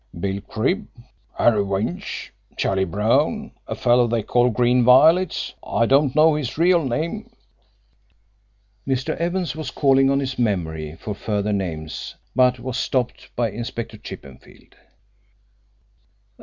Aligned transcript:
"Bill 0.19 0.41
Cribb, 0.41 0.87
Harry 1.37 1.61
Winch, 1.61 2.33
Charlie 2.57 2.85
Brown, 2.85 3.51
a 3.67 3.75
fellow 3.75 4.07
they 4.07 4.23
call 4.23 4.49
'Green 4.49 4.83
Violets' 4.83 5.53
I 5.61 5.85
don't 5.85 6.15
know 6.15 6.33
his 6.33 6.57
real 6.57 6.83
name" 6.83 7.29
Mr. 8.89 9.15
Evans 9.17 9.55
was 9.55 9.69
calling 9.69 10.09
on 10.09 10.19
his 10.19 10.39
memory 10.39 10.95
for 10.99 11.13
further 11.13 11.53
names 11.53 12.15
but 12.35 12.59
was 12.59 12.77
stopped 12.77 13.29
by 13.35 13.51
Inspector 13.51 13.97
Chippenfield. 13.99 14.73